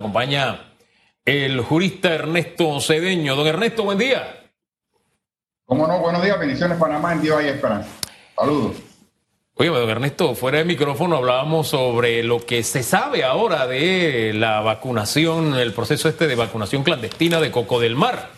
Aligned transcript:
acompaña 0.00 0.74
el 1.24 1.60
jurista 1.60 2.14
Ernesto 2.14 2.80
Cedeño. 2.80 3.34
Don 3.34 3.48
Ernesto, 3.48 3.82
buen 3.82 3.98
día. 3.98 4.48
Cómo 5.64 5.88
no, 5.88 5.98
buenos 5.98 6.22
días, 6.22 6.38
bendiciones 6.38 6.78
Panamá, 6.78 7.14
en 7.14 7.22
Dios 7.22 7.38
hay 7.38 7.48
esperanza. 7.48 7.90
Saludos. 8.36 8.76
Oye, 9.54 9.70
don 9.70 9.90
Ernesto, 9.90 10.36
fuera 10.36 10.58
de 10.58 10.64
micrófono 10.66 11.16
hablábamos 11.16 11.66
sobre 11.66 12.22
lo 12.22 12.46
que 12.46 12.62
se 12.62 12.84
sabe 12.84 13.24
ahora 13.24 13.66
de 13.66 14.32
la 14.34 14.60
vacunación, 14.60 15.56
el 15.56 15.72
proceso 15.72 16.08
este 16.08 16.28
de 16.28 16.36
vacunación 16.36 16.84
clandestina 16.84 17.40
de 17.40 17.50
Coco 17.50 17.80
del 17.80 17.96
Mar, 17.96 18.30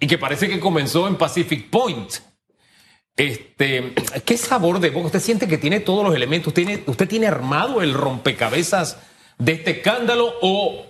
y 0.00 0.08
que 0.08 0.18
parece 0.18 0.48
que 0.48 0.58
comenzó 0.58 1.06
en 1.06 1.14
Pacific 1.14 1.70
Point. 1.70 2.10
Este, 3.14 3.92
¿Qué 4.24 4.36
sabor 4.36 4.80
de 4.80 4.90
boca? 4.90 5.06
¿Usted 5.06 5.20
siente 5.20 5.46
que 5.46 5.58
tiene 5.58 5.78
todos 5.78 6.02
los 6.02 6.16
elementos? 6.16 6.52
¿Tiene, 6.52 6.82
¿Usted 6.88 7.06
tiene 7.06 7.28
armado 7.28 7.82
el 7.82 7.94
rompecabezas 7.94 8.98
de 9.38 9.52
este 9.52 9.70
escándalo 9.70 10.34
o 10.42 10.86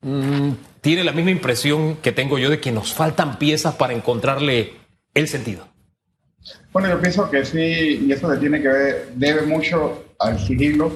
mm, 0.00 0.50
tiene 0.80 1.04
la 1.04 1.12
misma 1.12 1.30
impresión 1.30 1.96
que 1.96 2.12
tengo 2.12 2.38
yo 2.38 2.50
de 2.50 2.60
que 2.60 2.72
nos 2.72 2.92
faltan 2.92 3.38
piezas 3.38 3.74
para 3.74 3.92
encontrarle 3.92 4.74
el 5.14 5.28
sentido? 5.28 5.66
Bueno, 6.72 6.88
yo 6.88 7.00
pienso 7.00 7.30
que 7.30 7.44
sí, 7.44 8.06
y 8.06 8.12
eso 8.12 8.30
se 8.32 8.38
tiene 8.38 8.62
que 8.62 8.68
ver, 8.68 9.08
debe 9.14 9.42
mucho 9.42 10.04
al 10.18 10.38
sigilo 10.38 10.92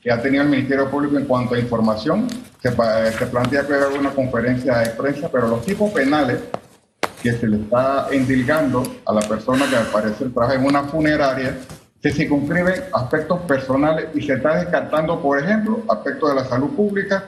que 0.00 0.10
ha 0.10 0.20
tenido 0.20 0.42
el 0.42 0.48
Ministerio 0.48 0.90
Público 0.90 1.18
en 1.18 1.26
cuanto 1.26 1.54
a 1.54 1.58
información. 1.58 2.26
Se, 2.62 2.70
se 2.70 3.26
plantea 3.26 3.66
que 3.66 3.74
haga 3.74 3.88
una 3.88 4.10
conferencia 4.10 4.78
de 4.78 4.90
prensa, 4.90 5.30
pero 5.30 5.48
los 5.48 5.64
tipos 5.64 5.92
penales 5.92 6.38
que 7.22 7.32
se 7.32 7.46
le 7.46 7.58
está 7.58 8.08
endilgando 8.10 8.82
a 9.04 9.12
la 9.12 9.20
persona 9.20 9.68
que 9.68 9.76
al 9.76 9.86
parecer 9.86 10.32
trabaja 10.32 10.54
en 10.54 10.64
una 10.64 10.84
funeraria, 10.84 11.58
se 12.02 12.12
circunscriben 12.12 12.84
aspectos 12.94 13.40
personales 13.40 14.06
y 14.14 14.22
se 14.22 14.34
está 14.34 14.56
descartando, 14.56 15.20
por 15.20 15.38
ejemplo, 15.38 15.82
aspectos 15.88 16.30
de 16.30 16.34
la 16.36 16.44
salud 16.46 16.70
pública, 16.70 17.26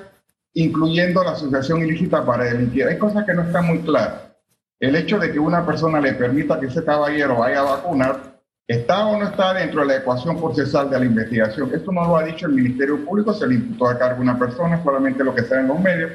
incluyendo 0.55 1.23
la 1.23 1.33
asociación 1.33 1.81
ilícita 1.83 2.25
para 2.25 2.45
delinquir. 2.45 2.87
Hay 2.87 2.99
cosas 2.99 3.25
que 3.25 3.35
no 3.35 3.43
están 3.43 3.67
muy 3.67 3.79
claras. 3.81 4.33
El 4.79 4.97
hecho 4.97 5.19
de 5.19 5.33
que 5.33 5.39
una 5.39 5.65
persona 5.65 6.01
le 6.01 6.15
permita 6.15 6.59
que 6.59 6.67
ese 6.67 6.85
caballero 6.85 7.37
vaya 7.37 7.61
a 7.61 7.77
vacunar, 7.77 8.41
¿está 8.67 9.07
o 9.07 9.19
no 9.19 9.27
está 9.27 9.55
dentro 9.55 9.83
de 9.83 9.87
la 9.87 9.97
ecuación 9.97 10.41
procesal 10.41 10.91
de 10.91 10.99
la 10.99 11.05
investigación? 11.05 11.71
Esto 11.73 11.93
no 11.93 12.05
lo 12.05 12.17
ha 12.17 12.25
dicho 12.25 12.47
el 12.47 12.53
Ministerio 12.53 13.05
Público, 13.05 13.33
se 13.33 13.47
le 13.47 13.55
imputó 13.55 13.89
a 13.89 13.99
cargo 13.99 14.21
una 14.21 14.39
persona, 14.39 14.83
solamente 14.83 15.23
lo 15.23 15.35
que 15.35 15.43
está 15.43 15.61
en 15.61 15.69
los 15.69 15.79
medios. 15.79 16.13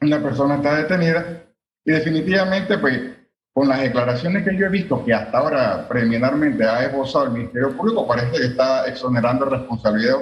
Una 0.00 0.20
persona 0.20 0.56
está 0.56 0.74
detenida 0.76 1.44
y 1.84 1.92
definitivamente, 1.92 2.78
pues, 2.78 3.00
con 3.52 3.68
las 3.68 3.82
declaraciones 3.82 4.44
que 4.44 4.56
yo 4.56 4.66
he 4.66 4.70
visto 4.70 5.04
que 5.04 5.12
hasta 5.12 5.38
ahora 5.38 5.86
preliminarmente 5.86 6.64
ha 6.64 6.84
esbozado 6.84 7.26
el 7.26 7.32
Ministerio 7.32 7.76
Público, 7.76 8.06
parece 8.06 8.38
que 8.38 8.46
está 8.46 8.86
exonerando 8.86 9.44
responsabilidad, 9.44 10.16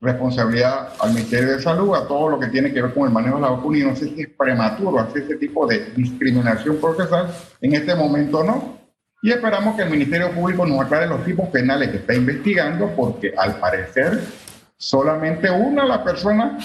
responsabilidad 0.00 0.90
al 1.00 1.12
Ministerio 1.12 1.52
de 1.52 1.62
Salud, 1.62 1.94
a 1.94 2.06
todo 2.06 2.30
lo 2.30 2.38
que 2.38 2.46
tiene 2.46 2.72
que 2.72 2.82
ver 2.82 2.94
con 2.94 3.08
el 3.08 3.12
manejo 3.12 3.36
de 3.36 3.42
la 3.42 3.50
vacuna, 3.50 3.78
y 3.78 3.82
no 3.82 3.96
sé 3.96 4.08
si 4.08 4.22
es 4.22 4.28
prematuro 4.28 4.98
hacer 5.00 5.22
ese 5.22 5.36
tipo 5.36 5.66
de 5.66 5.92
discriminación 5.96 6.76
procesal, 6.76 7.28
en 7.60 7.74
este 7.74 7.94
momento 7.94 8.44
no. 8.44 8.78
Y 9.20 9.32
esperamos 9.32 9.74
que 9.74 9.82
el 9.82 9.90
Ministerio 9.90 10.30
Público 10.30 10.64
nos 10.64 10.80
aclare 10.80 11.08
los 11.08 11.24
tipos 11.24 11.48
penales 11.48 11.90
que 11.90 11.96
está 11.96 12.14
investigando, 12.14 12.94
porque 12.94 13.32
al 13.36 13.56
parecer 13.58 14.20
solamente 14.76 15.50
una 15.50 15.84
la 15.84 16.04
persona, 16.04 16.58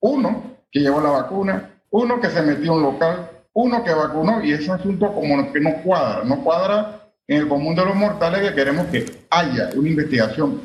uno 0.00 0.58
que 0.72 0.80
llevó 0.80 1.00
la 1.00 1.10
vacuna, 1.10 1.70
uno 1.90 2.20
que 2.20 2.28
se 2.28 2.42
metió 2.42 2.72
a 2.72 2.76
un 2.76 2.82
local, 2.82 3.30
uno 3.52 3.84
que 3.84 3.92
vacunó 3.92 4.42
y 4.44 4.52
ese 4.52 4.72
asunto 4.72 5.12
como 5.12 5.52
que 5.52 5.60
no 5.60 5.82
cuadra, 5.82 6.24
no 6.24 6.42
cuadra 6.42 7.00
en 7.26 7.42
el 7.42 7.48
común 7.48 7.74
de 7.76 7.84
los 7.84 7.94
mortales 7.94 8.48
que 8.48 8.54
queremos 8.54 8.86
que 8.86 9.26
haya 9.30 9.70
una 9.76 9.88
investigación 9.88 10.60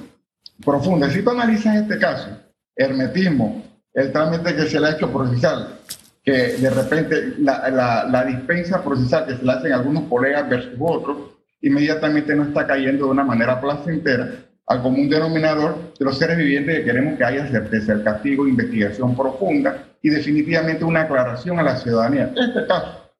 profunda. 0.63 1.09
Si 1.09 1.21
tú 1.21 1.31
analizas 1.31 1.75
este 1.75 1.97
caso, 1.97 2.29
hermetismo, 2.75 3.63
el 3.93 4.11
trámite 4.11 4.55
que 4.55 4.65
se 4.65 4.79
le 4.79 4.88
ha 4.88 4.91
hecho 4.91 5.11
procesal, 5.11 5.79
que 6.23 6.31
de 6.31 6.69
repente 6.69 7.35
la, 7.39 7.69
la, 7.69 8.25
dispensa 8.25 8.83
procesal 8.83 9.27
que 9.27 9.38
se 9.38 9.45
le 9.45 9.51
hacen 9.51 9.73
algunos 9.73 10.09
colegas 10.09 10.49
versus 10.49 10.73
otros, 10.79 11.17
inmediatamente 11.61 12.35
no 12.35 12.43
está 12.43 12.66
cayendo 12.66 13.05
de 13.05 13.11
una 13.11 13.23
manera 13.23 13.61
placentera 13.61 14.31
al 14.67 14.81
común 14.81 15.07
denominador 15.07 15.94
de 15.97 16.05
los 16.05 16.17
seres 16.17 16.38
vivientes 16.38 16.79
que 16.79 16.85
queremos 16.85 17.17
que 17.17 17.23
haya 17.23 17.47
certeza, 17.47 17.94
el 17.94 18.03
castigo, 18.03 18.47
investigación 18.47 19.16
profunda 19.16 19.95
y 20.01 20.09
definitivamente 20.09 20.84
una 20.84 21.01
aclaración 21.01 21.59
a 21.59 21.63
la 21.63 21.78
ciudadanía. 21.78 22.34
Este 22.35 22.66
caso 22.67 23.11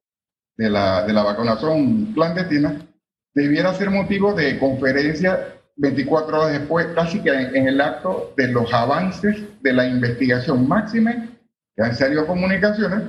de 0.56 0.68
la, 0.68 1.06
de 1.06 1.12
la 1.12 1.22
vacunación 1.22 2.12
clandestina 2.12 2.80
debiera 3.32 3.72
ser 3.74 3.90
motivo 3.90 4.32
de 4.32 4.58
conferencia 4.58 5.55
24 5.76 6.40
horas 6.40 6.52
después, 6.58 6.86
casi 6.94 7.20
que 7.20 7.30
en, 7.30 7.68
el 7.68 7.80
acto 7.80 8.32
de 8.36 8.48
los 8.48 8.72
avances 8.72 9.36
de 9.62 9.72
la 9.72 9.86
investigación 9.86 10.66
máxima, 10.66 11.28
que 11.74 11.82
han 11.82 11.94
salido 11.94 12.26
comunicaciones, 12.26 13.02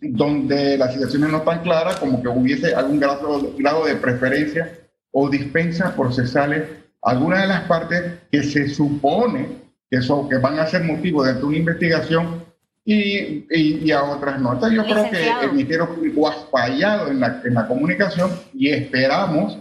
donde 0.00 0.78
las 0.78 0.94
situaciones 0.94 1.30
no 1.30 1.38
están 1.38 1.62
claras, 1.62 1.96
como 1.96 2.22
que 2.22 2.28
hubiese 2.28 2.74
algún 2.74 3.00
grado, 3.00 3.54
grado 3.58 3.84
de 3.84 3.96
preferencia 3.96 4.72
o 5.12 5.28
dispensas 5.28 5.92
procesales 5.92 6.64
algunas 7.02 7.42
de 7.42 7.48
las 7.48 7.62
partes 7.62 8.18
que 8.30 8.42
se 8.42 8.68
supone 8.68 9.48
que, 9.90 10.00
son, 10.02 10.28
que 10.28 10.36
van 10.36 10.58
a 10.58 10.66
ser 10.66 10.84
motivo 10.84 11.24
de 11.24 11.42
una 11.42 11.56
investigación 11.56 12.44
y, 12.84 13.46
y, 13.50 13.90
a 13.92 14.02
otras 14.02 14.40
no. 14.40 14.52
Entonces 14.52 14.76
yo 14.76 14.84
creo 14.84 15.10
que 15.10 15.44
el 15.44 15.52
Ministerio 15.52 15.94
Público 15.94 16.28
ha 16.28 16.32
fallado 16.50 17.10
en 17.10 17.20
la, 17.20 17.40
en 17.44 17.54
la 17.54 17.66
comunicación 17.66 18.30
y 18.54 18.70
esperamos 18.70 19.58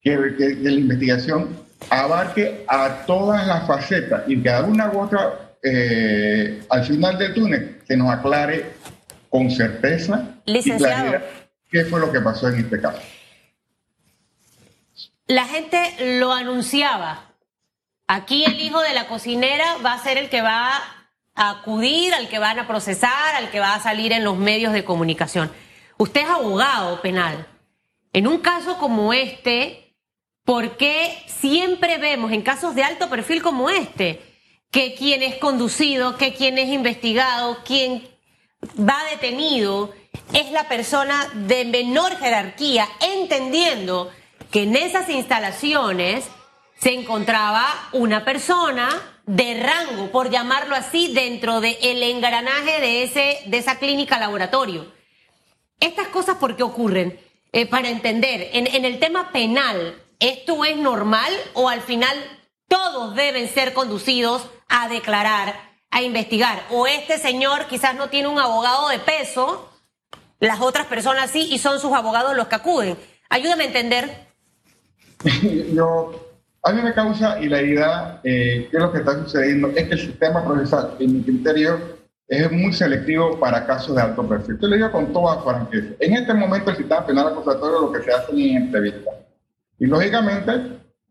que, 0.00 0.34
que, 0.36 0.54
la 0.54 0.72
investigación 0.72 1.48
abarque 1.90 2.64
a 2.68 3.04
todas 3.06 3.46
las 3.46 3.66
facetas 3.66 4.22
y 4.26 4.42
que 4.42 4.50
alguna 4.50 4.90
u 4.92 5.00
otra, 5.00 5.56
eh, 5.62 6.62
al 6.68 6.84
final 6.84 7.18
del 7.18 7.34
túnel, 7.34 7.80
se 7.86 7.96
nos 7.96 8.10
aclare 8.10 8.72
con 9.28 9.50
certeza 9.50 10.36
y 10.44 10.62
claridad 10.76 11.22
qué 11.70 11.84
fue 11.84 12.00
lo 12.00 12.10
que 12.10 12.20
pasó 12.20 12.48
en 12.48 12.60
este 12.60 12.80
caso 12.80 13.00
la 15.28 15.44
gente 15.44 16.18
lo 16.18 16.32
anunciaba. 16.32 17.26
Aquí 18.08 18.44
el 18.44 18.58
hijo 18.60 18.80
de 18.80 18.94
la 18.94 19.06
cocinera 19.06 19.76
va 19.84 19.92
a 19.92 20.02
ser 20.02 20.16
el 20.16 20.30
que 20.30 20.40
va 20.40 20.72
a 21.34 21.50
acudir, 21.50 22.14
al 22.14 22.28
que 22.28 22.38
van 22.38 22.58
a 22.58 22.66
procesar, 22.66 23.36
al 23.36 23.50
que 23.50 23.60
va 23.60 23.74
a 23.74 23.80
salir 23.80 24.12
en 24.12 24.24
los 24.24 24.38
medios 24.38 24.72
de 24.72 24.84
comunicación. 24.84 25.52
Usted 25.98 26.22
es 26.22 26.28
abogado 26.28 27.02
penal. 27.02 27.46
En 28.14 28.26
un 28.26 28.38
caso 28.38 28.78
como 28.78 29.12
este, 29.12 29.87
¿por 30.48 30.78
qué 30.78 31.14
siempre 31.26 31.98
vemos 31.98 32.32
en 32.32 32.40
casos 32.40 32.74
de 32.74 32.82
alto 32.82 33.10
perfil 33.10 33.42
como 33.42 33.68
este 33.68 34.22
que 34.70 34.94
quien 34.94 35.22
es 35.22 35.34
conducido, 35.34 36.16
que 36.16 36.32
quien 36.32 36.56
es 36.56 36.70
investigado, 36.70 37.58
quien 37.66 38.08
va 38.80 38.96
detenido 39.10 39.92
es 40.32 40.50
la 40.50 40.66
persona 40.66 41.30
de 41.34 41.66
menor 41.66 42.16
jerarquía, 42.16 42.88
entendiendo 43.14 44.10
que 44.50 44.62
en 44.62 44.76
esas 44.76 45.10
instalaciones 45.10 46.24
se 46.80 46.94
encontraba 46.94 47.66
una 47.92 48.24
persona 48.24 48.88
de 49.26 49.62
rango, 49.62 50.10
por 50.10 50.30
llamarlo 50.30 50.74
así, 50.74 51.12
dentro 51.12 51.60
del 51.60 51.76
el 51.82 52.02
engranaje 52.02 52.80
de, 52.80 53.02
ese, 53.02 53.38
de 53.44 53.58
esa 53.58 53.78
clínica 53.78 54.18
laboratorio. 54.18 54.90
Estas 55.78 56.08
cosas, 56.08 56.38
¿por 56.38 56.56
qué 56.56 56.62
ocurren? 56.62 57.20
Eh, 57.52 57.66
para 57.66 57.90
entender, 57.90 58.48
en, 58.54 58.66
en 58.66 58.86
el 58.86 58.98
tema 58.98 59.30
penal, 59.30 60.07
¿esto 60.20 60.64
es 60.64 60.76
normal 60.76 61.32
o 61.54 61.68
al 61.68 61.80
final 61.80 62.16
todos 62.68 63.14
deben 63.14 63.48
ser 63.48 63.72
conducidos 63.72 64.48
a 64.68 64.88
declarar, 64.88 65.54
a 65.90 66.02
investigar? 66.02 66.62
O 66.70 66.86
este 66.86 67.18
señor 67.18 67.66
quizás 67.66 67.94
no 67.94 68.08
tiene 68.08 68.28
un 68.28 68.38
abogado 68.38 68.88
de 68.88 68.98
peso, 68.98 69.70
las 70.40 70.60
otras 70.60 70.86
personas 70.86 71.30
sí, 71.30 71.48
y 71.50 71.58
son 71.58 71.80
sus 71.80 71.92
abogados 71.92 72.36
los 72.36 72.48
que 72.48 72.54
acuden. 72.54 72.96
Ayúdame 73.28 73.64
a 73.64 73.66
entender 73.66 74.28
yo, 75.74 76.12
a 76.62 76.72
mí 76.72 76.82
me 76.82 76.92
causa 76.94 77.40
y 77.40 77.48
la 77.48 77.62
idea 77.62 78.20
eh, 78.22 78.68
que 78.70 78.76
es 78.76 78.82
lo 78.82 78.92
que 78.92 78.98
está 78.98 79.14
sucediendo 79.24 79.68
es 79.68 79.88
que 79.88 79.94
el 79.94 80.00
sistema 80.00 80.44
procesal, 80.44 80.94
en 80.98 81.18
mi 81.18 81.22
criterio, 81.22 81.98
es 82.26 82.52
muy 82.52 82.72
selectivo 82.72 83.38
para 83.40 83.66
casos 83.66 83.96
de 83.96 84.02
alto 84.02 84.26
perfil. 84.28 84.58
Yo 84.60 84.68
le 84.68 84.76
digo 84.76 84.92
con 84.92 85.12
toda 85.12 85.42
franqueza. 85.42 85.94
En 85.98 86.14
este 86.14 86.34
momento 86.34 86.70
el 86.70 86.76
sistema 86.76 87.06
penal 87.06 87.28
acusatorio 87.28 87.80
lo 87.80 87.92
que 87.92 88.02
se 88.02 88.12
hace 88.12 88.32
en 88.32 88.56
entrevistas. 88.56 89.14
Y 89.78 89.86
lógicamente 89.86 90.52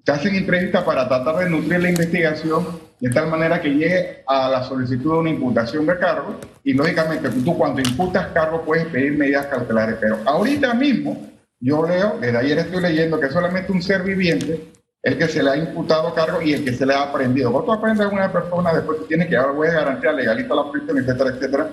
se 0.05 0.11
hacen 0.11 0.35
entrevistas 0.35 0.83
para 0.83 1.07
tratar 1.07 1.37
de 1.37 1.49
nutrir 1.49 1.81
la 1.81 1.89
investigación 1.89 2.65
de 2.99 3.09
tal 3.09 3.27
manera 3.27 3.61
que 3.61 3.69
llegue 3.69 4.23
a 4.25 4.49
la 4.49 4.63
solicitud 4.63 5.13
de 5.13 5.19
una 5.19 5.29
imputación 5.29 5.85
de 5.85 5.97
cargo. 5.97 6.35
Y 6.63 6.73
lógicamente 6.73 7.29
tú 7.29 7.57
cuando 7.57 7.81
imputas 7.81 8.27
cargo 8.27 8.63
puedes 8.63 8.85
pedir 8.87 9.17
medidas 9.17 9.47
cautelares. 9.47 9.97
Pero 9.99 10.19
ahorita 10.25 10.73
mismo 10.73 11.27
yo 11.59 11.87
leo, 11.87 12.17
desde 12.19 12.37
ayer 12.37 12.57
estoy 12.59 12.81
leyendo 12.81 13.19
que 13.19 13.29
solamente 13.29 13.71
un 13.71 13.81
ser 13.81 14.03
viviente 14.03 14.71
el 15.03 15.17
que 15.17 15.27
se 15.27 15.41
le 15.41 15.51
ha 15.51 15.57
imputado 15.57 16.13
cargo 16.13 16.41
y 16.41 16.53
el 16.53 16.65
que 16.65 16.73
se 16.73 16.85
le 16.85 16.93
ha 16.93 17.03
aprendido. 17.03 17.51
Cuando 17.51 17.71
tú 17.71 17.79
aprendes 17.79 18.05
a 18.05 18.09
una 18.09 18.31
persona, 18.31 18.73
después 18.73 18.99
tú 18.99 19.05
tienes 19.05 19.27
que 19.27 19.35
dar 19.35 19.53
de 19.55 19.71
garantía, 19.71 20.11
legalista 20.11 20.55
la 20.55 20.71
prisión, 20.71 20.97
etcétera, 20.97 21.29
etcétera. 21.29 21.69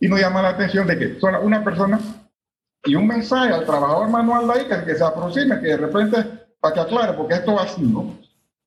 Y 0.00 0.08
nos 0.08 0.20
llama 0.20 0.42
la 0.42 0.48
atención 0.48 0.86
de 0.86 0.98
que 0.98 1.20
solo 1.20 1.40
una 1.42 1.62
persona 1.62 2.00
y 2.84 2.94
un 2.94 3.06
mensaje 3.06 3.52
al 3.52 3.64
trabajador 3.64 4.08
manual 4.08 4.46
de 4.46 4.52
ahí 4.52 4.64
que, 4.66 4.84
que 4.84 4.94
se 4.96 5.04
aproxime, 5.04 5.60
que 5.60 5.68
de 5.68 5.76
repente, 5.76 6.24
para 6.60 6.74
que 6.74 6.80
aclare, 6.80 7.12
porque 7.12 7.34
esto 7.34 7.54
va 7.54 7.62
así, 7.62 7.82
¿no? 7.82 8.18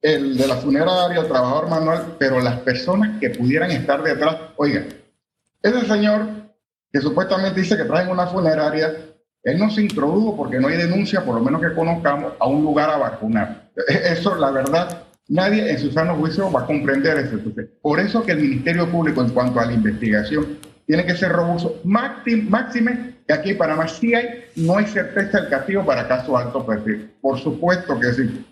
El 0.02 0.38
de 0.38 0.48
la 0.48 0.56
funeraria, 0.56 1.22
el 1.22 1.28
trabajador 1.28 1.70
manual, 1.70 2.16
pero 2.20 2.40
las 2.40 2.60
personas 2.60 3.20
que 3.20 3.32
pudieran 3.32 3.72
estar 3.72 4.02
detrás, 4.04 4.38
oigan, 4.56 4.88
Ese 5.62 5.86
señor 5.86 6.28
que 6.92 7.02
supuestamente 7.02 7.60
dice 7.60 7.76
que 7.76 7.84
traen 7.84 8.10
una 8.10 8.28
funeraria, 8.28 8.96
él 9.44 9.60
no 9.60 9.70
se 9.70 9.82
introdujo 9.82 10.38
porque 10.38 10.60
no 10.60 10.70
hay 10.70 10.78
denuncia, 10.78 11.26
por 11.26 11.36
lo 11.36 11.42
menos 11.42 11.62
que 11.62 11.74
conozcamos, 11.74 12.34
a 12.40 12.48
un 12.48 12.64
lugar 12.64 12.90
a 12.90 12.98
vacunar. 12.98 13.70
Eso, 13.88 14.36
la 14.36 14.52
verdad, 14.52 15.04
nadie 15.28 15.70
en 15.70 15.80
su 15.80 15.92
sano 15.92 16.16
juicio 16.16 16.52
va 16.52 16.62
a 16.62 16.66
comprender 16.66 17.18
eso. 17.18 17.38
por 17.82 18.00
eso 18.00 18.24
que 18.24 18.32
el 18.32 18.40
Ministerio 18.40 18.90
Público, 18.90 19.22
en 19.22 19.30
cuanto 19.32 19.60
a 19.60 19.66
la 19.66 19.74
investigación, 19.74 20.58
tiene 20.86 21.06
que 21.06 21.16
ser 21.16 21.32
robusto. 21.32 21.82
Máxime 21.84 23.15
que 23.28 23.34
aquí 23.34 23.52
en 23.52 23.58
Panamá 23.58 23.88
sí 23.88 24.14
hay, 24.14 24.46
no 24.56 24.78
hay 24.78 24.86
certeza 24.86 25.42
del 25.42 25.50
castigo 25.50 25.86
para 25.86 26.08
casos 26.08 26.40
alto 26.40 26.66
perfil. 26.66 27.12
Por 27.22 27.40
supuesto 27.40 28.00
que 28.00 28.14
sí, 28.14 28.46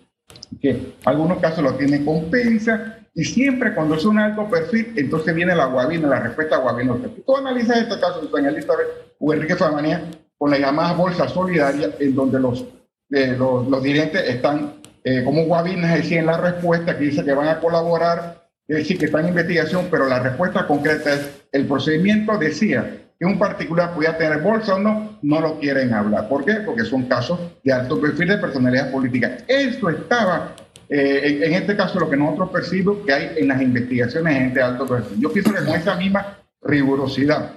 algunos 1.04 1.38
casos 1.38 1.62
lo 1.62 1.74
tienen 1.74 2.04
compensa 2.04 2.98
y 3.14 3.24
siempre 3.24 3.74
cuando 3.74 3.94
es 3.94 4.04
un 4.04 4.18
alto 4.18 4.48
perfil, 4.48 4.92
entonces 4.96 5.34
viene 5.34 5.54
la 5.54 5.66
guabina, 5.66 6.08
la 6.08 6.20
respuesta 6.20 6.56
guabina. 6.56 6.96
Tú 7.24 7.36
analizas 7.36 7.78
este 7.78 8.00
caso, 8.00 8.22
doña 8.22 8.48
Elizabeth 8.48 9.14
o 9.20 9.32
Enrique 9.32 9.54
Famanía, 9.54 10.02
con 10.36 10.50
la 10.50 10.58
llamada 10.58 10.94
bolsa 10.94 11.28
solidaria, 11.28 11.90
en 12.00 12.14
donde 12.14 12.40
los, 12.40 12.64
eh, 13.10 13.36
los, 13.38 13.82
dirigentes 13.82 14.28
están 14.28 14.80
eh, 15.04 15.22
como 15.24 15.44
guabinas, 15.44 15.98
es 16.00 16.10
en 16.10 16.26
la 16.26 16.38
respuesta 16.38 16.98
que 16.98 17.04
dice 17.04 17.24
que 17.24 17.32
van 17.32 17.48
a 17.48 17.60
colaborar, 17.60 18.48
es 18.66 18.78
decir, 18.78 18.98
que 18.98 19.04
están 19.04 19.22
en 19.22 19.28
investigación, 19.28 19.86
pero 19.90 20.08
la 20.08 20.18
respuesta 20.18 20.66
concreta 20.66 21.14
es, 21.14 21.46
el 21.52 21.66
procedimiento 21.66 22.36
decía 22.36 23.03
que 23.18 23.26
un 23.26 23.38
particular 23.38 23.94
podía 23.94 24.16
tener 24.16 24.40
bolsa 24.40 24.74
o 24.74 24.78
no, 24.78 25.18
no 25.22 25.40
lo 25.40 25.58
quieren 25.58 25.92
hablar. 25.94 26.28
¿Por 26.28 26.44
qué? 26.44 26.54
Porque 26.66 26.84
son 26.84 27.04
casos 27.04 27.38
de 27.62 27.72
alto 27.72 28.00
perfil 28.00 28.28
de 28.28 28.38
personalidad 28.38 28.90
política. 28.90 29.38
Eso 29.46 29.88
estaba 29.88 30.54
eh, 30.88 31.40
en, 31.42 31.54
este 31.54 31.76
caso, 31.76 31.98
lo 31.98 32.10
que 32.10 32.16
nosotros 32.16 32.50
percibimos 32.50 32.98
que 33.06 33.12
hay 33.12 33.30
en 33.36 33.48
las 33.48 33.60
investigaciones 33.60 34.34
de 34.34 34.40
gente 34.40 34.58
de 34.58 34.64
alto 34.64 34.86
perfil. 34.86 35.18
Yo 35.20 35.32
pienso 35.32 35.52
que 35.52 35.64
con 35.64 35.74
esa 35.74 35.96
misma 35.96 36.38
rigurosidad. 36.62 37.50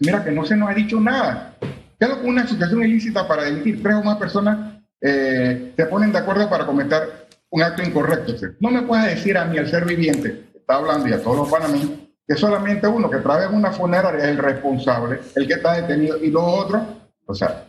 Mira 0.00 0.24
que 0.24 0.32
no 0.32 0.44
se 0.44 0.56
nos 0.56 0.70
ha 0.70 0.74
dicho 0.74 1.00
nada. 1.00 1.54
¿Qué 1.98 2.06
es 2.06 2.12
una 2.22 2.42
asociación 2.42 2.84
ilícita 2.84 3.26
para 3.26 3.44
delinquir? 3.44 3.82
Tres 3.82 3.94
o 3.94 4.02
más 4.02 4.18
personas 4.18 4.82
eh, 5.00 5.72
se 5.76 5.86
ponen 5.86 6.12
de 6.12 6.18
acuerdo 6.18 6.50
para 6.50 6.66
cometer 6.66 7.28
un 7.50 7.62
acto 7.62 7.82
incorrecto. 7.82 8.34
No 8.60 8.70
me 8.70 8.82
puedes 8.82 9.06
decir 9.06 9.38
a 9.38 9.44
mí, 9.44 9.56
el 9.56 9.68
ser 9.68 9.84
viviente, 9.84 10.50
está 10.54 10.74
hablando 10.74 11.08
y 11.08 11.12
a 11.12 11.22
todos 11.22 11.36
los 11.36 11.48
panameños, 11.48 11.90
que 12.26 12.34
solamente 12.34 12.88
uno 12.88 13.08
que 13.08 13.18
trae 13.18 13.46
una 13.46 13.70
funeraria 13.70 14.24
es 14.24 14.30
el 14.30 14.38
responsable, 14.38 15.20
el 15.34 15.46
que 15.46 15.54
está 15.54 15.80
detenido, 15.80 16.16
y 16.22 16.30
los 16.30 16.42
otros, 16.44 16.82
o 17.26 17.34
sea, 17.34 17.64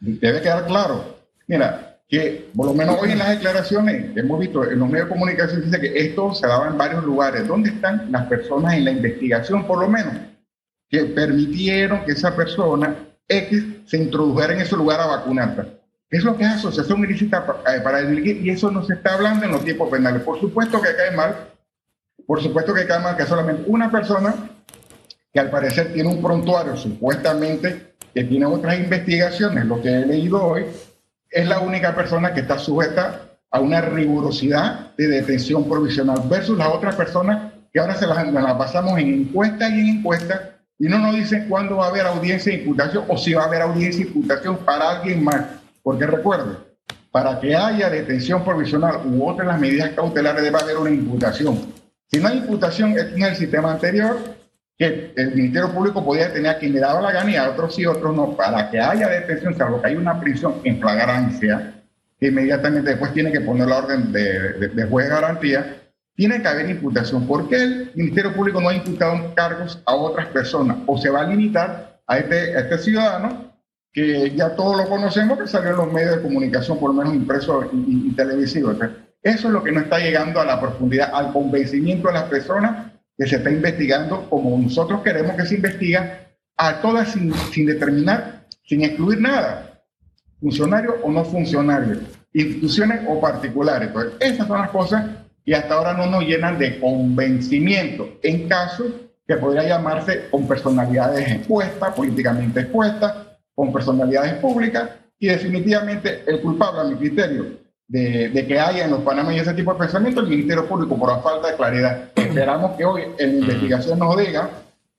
debe 0.00 0.40
quedar 0.42 0.66
claro. 0.66 1.16
Mira, 1.46 1.92
que 2.12 2.50
por 2.54 2.66
lo 2.66 2.74
menos 2.74 2.98
hoy 3.00 3.12
en 3.12 3.18
las 3.18 3.30
declaraciones 3.30 4.14
hemos 4.14 4.38
visto 4.38 4.70
en 4.70 4.78
los 4.78 4.88
medios 4.88 5.08
de 5.08 5.14
comunicación 5.14 5.62
dice 5.62 5.80
que 5.80 5.98
esto 5.98 6.34
se 6.34 6.46
daba 6.46 6.68
en 6.68 6.76
varios 6.76 7.02
lugares. 7.04 7.48
¿Dónde 7.48 7.70
están 7.70 8.12
las 8.12 8.26
personas 8.26 8.74
en 8.74 8.84
la 8.84 8.90
investigación, 8.90 9.66
por 9.66 9.78
lo 9.80 9.88
menos, 9.88 10.12
que 10.90 11.04
permitieron 11.06 12.04
que 12.04 12.12
esa 12.12 12.36
persona 12.36 12.94
X 13.26 13.64
se 13.86 13.96
introdujera 13.96 14.52
en 14.52 14.60
ese 14.60 14.76
lugar 14.76 15.00
a 15.00 15.06
vacunarse? 15.06 15.62
Es 16.10 16.22
lo 16.22 16.36
que 16.36 16.44
es 16.44 16.50
asociación 16.50 17.02
ilícita 17.02 17.46
eh, 17.66 17.80
para 17.82 18.02
delinquir 18.02 18.44
y 18.44 18.50
eso 18.50 18.70
no 18.70 18.84
se 18.84 18.92
está 18.92 19.14
hablando 19.14 19.46
en 19.46 19.52
los 19.52 19.64
tiempos 19.64 19.88
penales. 19.88 20.20
Por 20.20 20.38
supuesto 20.38 20.82
que 20.82 20.94
cae 20.94 21.16
mal, 21.16 21.34
por 22.26 22.42
supuesto 22.42 22.74
que 22.74 22.86
cae 22.86 23.00
mal 23.00 23.16
que 23.16 23.24
solamente 23.24 23.64
una 23.66 23.90
persona 23.90 24.34
que 25.32 25.40
al 25.40 25.50
parecer 25.50 25.92
tiene 25.92 26.08
un 26.08 26.22
prontuario 26.22 26.76
supuestamente 26.76 27.94
que 28.14 28.24
tiene 28.24 28.44
otras 28.44 28.78
investigaciones, 28.78 29.64
lo 29.64 29.80
que 29.80 29.88
he 29.88 30.06
leído 30.06 30.42
hoy, 30.42 30.66
es 31.30 31.48
la 31.48 31.60
única 31.60 31.94
persona 31.94 32.34
que 32.34 32.40
está 32.40 32.58
sujeta 32.58 33.22
a 33.50 33.60
una 33.60 33.80
rigurosidad 33.80 34.94
de 34.96 35.08
detención 35.08 35.68
provisional 35.68 36.22
versus 36.28 36.58
las 36.58 36.68
otras 36.68 36.94
personas 36.94 37.52
que 37.72 37.80
ahora 37.80 37.94
se 37.94 38.06
las, 38.06 38.24
pasamos 38.54 38.98
en 38.98 39.08
encuesta 39.08 39.68
y 39.70 39.80
en 39.80 39.98
encuesta 39.98 40.58
y 40.78 40.88
no 40.88 40.98
nos 40.98 41.14
dicen 41.14 41.48
cuándo 41.48 41.76
va 41.76 41.86
a 41.86 41.88
haber 41.88 42.06
audiencia 42.06 42.52
de 42.52 42.58
imputación 42.58 43.04
o 43.08 43.16
si 43.16 43.32
va 43.32 43.44
a 43.44 43.46
haber 43.46 43.62
audiencia 43.62 44.04
de 44.04 44.10
imputación 44.10 44.58
para 44.58 44.90
alguien 44.90 45.24
más. 45.24 45.46
Porque 45.82 46.06
recuerde, 46.06 46.56
para 47.10 47.38
que 47.40 47.54
haya 47.54 47.88
detención 47.88 48.44
provisional 48.44 49.00
u 49.06 49.26
otras 49.26 49.46
las 49.46 49.60
medidas 49.60 49.90
cautelares 49.90 50.42
debe 50.42 50.58
haber 50.58 50.76
una 50.76 50.90
imputación. 50.90 51.81
Si 52.12 52.20
no 52.20 52.28
hay 52.28 52.38
imputación 52.38 52.94
en 52.98 53.22
el 53.22 53.34
sistema 53.36 53.72
anterior, 53.72 54.18
que 54.76 55.12
el 55.16 55.34
Ministerio 55.34 55.72
Público 55.72 56.04
podía 56.04 56.30
tener 56.32 56.50
a 56.50 56.58
quien 56.58 56.74
le 56.74 56.80
daba 56.80 57.00
la 57.00 57.10
gana 57.10 57.30
y 57.30 57.36
a 57.36 57.50
otros 57.50 57.74
sí, 57.74 57.86
otros 57.86 58.14
no, 58.14 58.36
para 58.36 58.70
que 58.70 58.78
haya 58.78 59.08
detención, 59.08 59.56
salvo 59.56 59.80
que 59.80 59.88
hay 59.88 59.96
una 59.96 60.20
prisión 60.20 60.56
en 60.64 60.78
flagrancia, 60.78 61.82
que 62.20 62.26
inmediatamente 62.26 62.90
después 62.90 63.14
tiene 63.14 63.32
que 63.32 63.40
poner 63.40 63.66
la 63.66 63.78
orden 63.78 64.12
de, 64.12 64.68
de, 64.68 64.84
juez 64.84 65.06
de 65.06 65.14
garantía, 65.14 65.76
tiene 66.14 66.42
que 66.42 66.48
haber 66.48 66.68
imputación. 66.68 67.26
¿Por 67.26 67.48
qué 67.48 67.62
el 67.62 67.92
Ministerio 67.94 68.34
Público 68.34 68.60
no 68.60 68.68
ha 68.68 68.74
imputado 68.74 69.34
cargos 69.34 69.82
a 69.86 69.94
otras 69.94 70.26
personas? 70.28 70.78
O 70.86 70.98
se 70.98 71.08
va 71.08 71.22
a 71.22 71.26
limitar 71.26 72.00
a 72.06 72.18
este, 72.18 72.58
este 72.58 72.76
ciudadano 72.78 73.52
que 73.90 74.34
ya 74.34 74.54
todos 74.54 74.76
lo 74.76 74.88
conocemos, 74.88 75.38
que 75.38 75.46
salió 75.46 75.70
en 75.70 75.76
los 75.76 75.92
medios 75.92 76.16
de 76.16 76.22
comunicación, 76.22 76.78
por 76.78 76.94
lo 76.94 77.02
menos 77.02 77.14
impresos 77.14 77.66
y, 77.72 78.10
televisivos. 78.12 78.76
Eso 79.22 79.48
es 79.48 79.54
lo 79.54 79.62
que 79.62 79.70
no 79.70 79.80
está 79.80 79.98
llegando 79.98 80.40
a 80.40 80.44
la 80.44 80.60
profundidad, 80.60 81.10
al 81.14 81.32
convencimiento 81.32 82.08
de 82.08 82.14
las 82.14 82.24
personas 82.24 82.92
que 83.16 83.26
se 83.26 83.36
está 83.36 83.50
investigando 83.50 84.28
como 84.28 84.58
nosotros 84.58 85.02
queremos 85.02 85.36
que 85.36 85.46
se 85.46 85.54
investiga, 85.56 86.28
a 86.56 86.80
todas 86.80 87.12
sin, 87.12 87.66
determinar, 87.66 88.46
sin 88.64 88.82
excluir 88.82 89.20
nada, 89.20 89.80
funcionarios 90.40 90.96
o 91.02 91.10
no 91.10 91.24
funcionarios, 91.24 91.98
instituciones 92.32 93.02
o 93.08 93.20
particulares. 93.20 93.90
Pues 93.92 94.08
esas 94.20 94.46
son 94.46 94.58
las 94.58 94.70
cosas 94.70 95.04
que 95.44 95.54
hasta 95.54 95.74
ahora 95.74 95.94
no 95.94 96.06
nos 96.06 96.24
llenan 96.24 96.58
de 96.58 96.78
convencimiento 96.78 98.18
en 98.22 98.48
casos 98.48 98.92
que 99.26 99.36
podría 99.36 99.68
llamarse 99.68 100.28
con 100.30 100.46
personalidades 100.46 101.30
expuestas, 101.30 101.94
políticamente 101.94 102.60
expuestas, 102.60 103.14
con 103.54 103.72
personalidades 103.72 104.34
públicas, 104.34 104.90
y 105.18 105.28
definitivamente 105.28 106.24
el 106.26 106.40
culpable, 106.40 106.80
a 106.80 106.84
mi 106.84 106.96
criterio, 106.96 107.61
de, 107.92 108.46
que 108.46 108.58
haya 108.58 108.86
en 108.86 108.90
los 108.90 109.02
panameños 109.02 109.46
ese 109.46 109.54
tipo 109.54 109.72
de 109.74 109.78
pensamiento, 109.80 110.20
el 110.20 110.28
Ministerio 110.28 110.66
Público, 110.66 110.98
por 110.98 111.10
la 111.10 111.18
falta 111.18 111.50
de 111.50 111.56
claridad. 111.56 112.10
Esperamos 112.16 112.76
que 112.76 112.84
hoy 112.86 113.02
en 113.18 113.40
la 113.40 113.52
investigación 113.52 113.98
nos 113.98 114.16
diga 114.16 114.48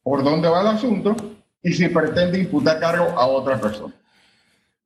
por 0.04 0.24
dónde 0.24 0.48
va 0.48 0.62
el 0.62 0.68
asunto 0.68 1.16
y 1.64 1.74
si 1.74 1.88
pretende 1.90 2.38
imputar 2.38 2.80
cargo 2.80 3.06
a 3.18 3.26
otra 3.26 3.60
persona. 3.60 3.94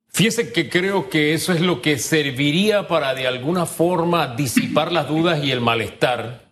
Fíjese 0.08 0.52
que 0.52 0.70
creo 0.70 1.10
que 1.10 1.34
eso 1.34 1.52
es 1.52 1.60
lo 1.60 1.82
que 1.82 1.98
serviría 1.98 2.88
para 2.88 3.14
de 3.14 3.26
alguna 3.26 3.66
forma 3.66 4.34
disipar 4.34 4.90
las 4.90 5.06
dudas 5.06 5.44
y 5.44 5.50
el 5.50 5.60
malestar. 5.60 6.48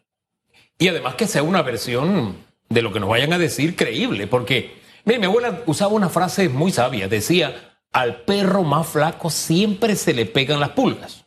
Y 0.78 0.88
además 0.88 1.14
que 1.14 1.26
sea 1.26 1.42
una 1.42 1.62
versión 1.62 2.36
de 2.68 2.82
lo 2.82 2.92
que 2.92 3.00
nos 3.00 3.08
vayan 3.08 3.32
a 3.32 3.38
decir 3.38 3.76
creíble, 3.76 4.26
porque 4.26 4.74
mire, 5.06 5.20
mi 5.20 5.26
abuela 5.26 5.62
usaba 5.64 5.94
una 5.94 6.10
frase 6.10 6.50
muy 6.50 6.70
sabia, 6.70 7.08
decía, 7.08 7.78
al 7.92 8.24
perro 8.24 8.62
más 8.62 8.88
flaco 8.88 9.30
siempre 9.30 9.96
se 9.96 10.12
le 10.12 10.26
pegan 10.26 10.60
las 10.60 10.70
pulgas. 10.70 11.25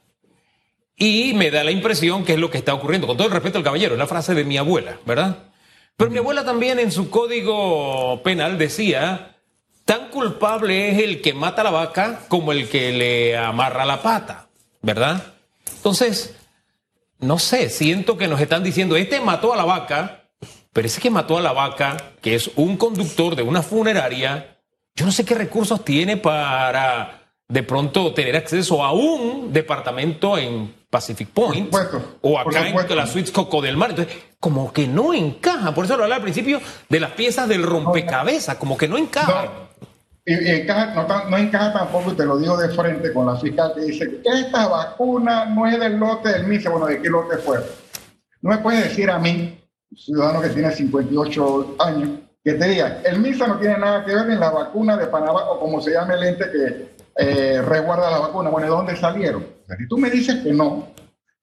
Y 1.02 1.34
me 1.34 1.50
da 1.50 1.64
la 1.64 1.72
impresión 1.72 2.26
que 2.26 2.34
es 2.34 2.40
lo 2.40 2.52
que 2.52 2.58
está 2.58 2.74
ocurriendo. 2.74 3.08
Con 3.08 3.16
todo 3.16 3.28
el 3.28 3.34
respeto 3.34 3.58
al 3.58 3.64
caballero, 3.64 3.94
es 3.94 4.00
la 4.00 4.06
frase 4.06 4.36
de 4.36 4.44
mi 4.44 4.58
abuela, 4.58 5.00
¿verdad? 5.06 5.38
Pero 5.96 6.12
mi 6.12 6.18
abuela 6.18 6.44
también 6.44 6.78
en 6.78 6.92
su 6.92 7.10
código 7.10 8.22
penal 8.22 8.58
decía, 8.58 9.38
tan 9.86 10.10
culpable 10.10 10.90
es 10.90 11.00
el 11.00 11.22
que 11.22 11.34
mata 11.34 11.62
a 11.62 11.64
la 11.64 11.72
vaca 11.72 12.22
como 12.28 12.52
el 12.52 12.68
que 12.68 12.92
le 12.92 13.38
amarra 13.38 13.86
la 13.86 14.02
pata, 14.02 14.50
¿verdad? 14.82 15.34
Entonces, 15.78 16.36
no 17.20 17.40
sé, 17.40 17.70
siento 17.70 18.18
que 18.18 18.28
nos 18.28 18.42
están 18.42 18.64
diciendo, 18.64 18.98
este 18.98 19.22
mató 19.22 19.54
a 19.54 19.58
la 19.58 19.66
vaca, 19.66 20.26
pero 20.74 20.88
ese 20.88 21.02
que 21.02 21.10
mató 21.10 21.38
a 21.38 21.42
la 21.42 21.54
vaca, 21.54 21.98
que 22.22 22.36
es 22.36 22.52
un 22.56 22.76
conductor 22.76 23.36
de 23.38 23.44
una 23.44 23.62
funeraria, 23.62 24.58
yo 24.96 25.06
no 25.06 25.12
sé 25.14 25.24
qué 25.24 25.36
recursos 25.36 25.84
tiene 25.86 26.18
para 26.18 27.24
de 27.48 27.64
pronto 27.64 28.14
tener 28.14 28.36
acceso 28.36 28.84
a 28.84 28.92
un 28.92 29.52
departamento 29.52 30.38
en 30.38 30.79
Pacific 30.90 31.30
Point 31.30 31.74
o 32.22 32.40
acá 32.40 32.68
en 32.68 32.96
la 32.96 33.06
suites 33.06 33.32
Coco 33.32 33.62
del 33.62 33.78
Mar. 33.78 33.92
Entonces, 33.92 34.14
como 34.40 34.74
que 34.74 34.88
no 34.88 35.14
encaja. 35.14 35.74
Por 35.74 35.86
eso 35.86 35.96
lo 35.96 36.04
hablaba 36.04 36.18
al 36.18 36.24
principio 36.24 36.60
de 36.90 37.00
las 37.00 37.12
piezas 37.12 37.48
del 37.48 37.64
rompecabezas, 37.64 38.56
como 38.56 38.78
que 38.78 38.88
no 38.88 38.98
encaja. 38.98 39.50
No, 40.26 41.38
encaja 41.38 41.74
tampoco, 41.74 42.12
y 42.12 42.16
te 42.16 42.26
lo 42.26 42.38
digo 42.38 42.58
de 42.58 42.70
frente 42.70 43.12
con 43.14 43.26
la 43.26 43.36
fiscal 43.36 43.74
que 43.76 43.82
dice 43.82 44.22
que 44.22 44.30
esta 44.42 44.68
vacuna 44.68 45.46
no 45.46 45.66
es 45.68 45.80
del 45.80 45.98
lote 45.98 46.30
del 46.30 46.46
MISE. 46.46 46.70
Bueno, 46.70 46.88
¿de 46.88 47.02
qué 47.02 47.10
lote 47.10 47.38
fue? 47.38 47.58
No 48.42 48.52
me 48.52 48.58
puedes 48.60 48.84
decir 48.84 49.10
a 49.10 49.20
mí, 49.20 49.60
ciudadano 49.96 50.42
que 50.42 50.50
tiene 50.50 50.72
58 50.72 51.76
años, 51.80 52.10
que 52.44 52.54
te 52.54 52.68
diga, 52.68 53.02
el 53.04 53.20
MISA 53.20 53.48
no 53.48 53.60
tiene 53.60 53.78
nada 53.78 54.06
que 54.06 54.14
ver 54.14 54.30
en 54.30 54.40
la 54.40 54.50
vacuna 54.50 54.98
de 54.98 55.08
Panamá 55.08 55.50
o 55.50 55.60
como 55.60 55.82
se 55.82 55.92
llama 55.92 56.14
el 56.14 56.24
ente 56.24 56.46
que 56.52 56.96
eh, 57.18 57.62
resguarda 57.62 58.10
la 58.10 58.20
vacuna. 58.20 58.50
Bueno, 58.50 58.68
¿de 58.68 58.72
dónde 58.72 58.96
salieron? 58.96 59.59
Si 59.78 59.88
tú 59.88 59.98
me 59.98 60.10
dices 60.10 60.38
que 60.44 60.52
no, 60.54 60.90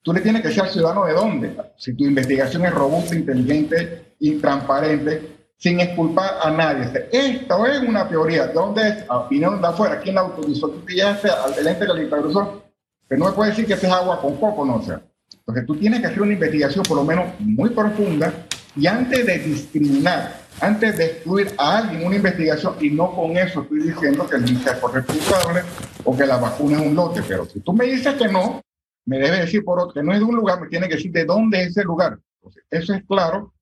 tú 0.03 0.13
le 0.13 0.21
tienes 0.21 0.43
que 0.43 0.53
ser 0.53 0.69
ciudadano 0.69 1.05
de 1.05 1.13
dónde. 1.13 1.57
Si 1.77 1.95
tu 1.95 2.05
investigación 2.05 2.65
es 2.65 2.73
robusta, 2.73 3.15
inteligente 3.15 4.15
y 4.19 4.37
transparente, 4.37 5.37
sin 5.57 5.81
exculpar 5.81 6.35
a 6.43 6.51
nadie. 6.51 7.09
Esto 7.13 7.67
es 7.67 7.81
una 7.81 8.09
teoría. 8.09 8.47
¿De 8.47 8.53
dónde 8.53 8.89
es? 8.89 9.05
Opinión 9.09 9.61
de 9.61 9.69
afuera. 9.69 10.01
¿Quién 10.01 10.17
la 10.17 10.23
autorizó? 10.23 10.69
Tú 10.69 10.85
pillaste 10.85 11.29
al 11.31 11.67
ente 11.67 11.87
de 11.87 11.95
la 11.95 12.03
instalación. 12.03 12.63
Pero 13.09 13.19
no 13.21 13.31
me 13.31 13.33
puedes 13.33 13.53
decir 13.53 13.67
que 13.67 13.75
esto 13.75 13.87
es 13.87 13.93
agua 13.93 14.21
con 14.21 14.37
coco, 14.37 14.65
no 14.65 14.83
sea. 14.83 15.01
Entonces 15.33 15.67
tú 15.67 15.77
tienes 15.77 16.01
que 16.01 16.07
hacer 16.07 16.23
una 16.23 16.33
investigación 16.33 16.85
por 16.85 16.97
lo 16.97 17.05
menos 17.05 17.27
muy 17.39 17.71
profunda 17.71 18.33
y 18.75 18.87
antes 18.87 19.25
de 19.25 19.39
discriminar 19.39 20.46
antes 20.61 20.97
de 20.97 21.07
excluir 21.07 21.53
a 21.59 21.79
alguien 21.79 22.07
una 22.07 22.17
investigación, 22.17 22.77
y 22.81 22.91
no 22.91 23.15
con 23.15 23.37
eso 23.37 23.63
estoy 23.63 23.81
diciendo 23.83 24.27
que 24.27 24.37
el 24.37 24.43
ministro 24.43 24.73
es 24.73 24.95
responsable 24.95 25.63
o 26.05 26.17
que 26.17 26.27
la 26.27 26.37
vacuna 26.39 26.81
es 26.81 26.87
un 26.87 26.95
lote, 26.95 27.23
pero 27.27 27.47
si 27.47 27.61
tú 27.61 27.73
me 27.73 27.87
dices 27.87 28.15
que 28.15 28.29
no, 28.29 28.63
me 29.05 29.19
debe 29.19 29.41
decir 29.41 29.65
por 29.65 29.81
otro, 29.81 29.95
que 29.95 30.03
no 30.03 30.13
es 30.13 30.19
de 30.19 30.25
un 30.25 30.37
lugar, 30.37 30.61
me 30.61 30.69
tiene 30.69 30.89
que 30.89 30.97
decir 30.97 31.13
de 31.13 31.25
dónde 31.25 31.63
es 31.63 31.69
ese 31.69 31.85
lugar. 31.85 32.19
Entonces, 32.37 32.65
eso 32.71 32.95
es 32.95 33.05
claro 33.05 33.55